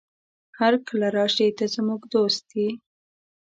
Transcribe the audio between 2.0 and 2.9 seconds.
دوست يې.